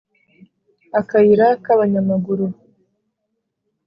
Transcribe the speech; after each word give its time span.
Akayira 0.99 1.47
k'abanyamaguru 1.63 2.47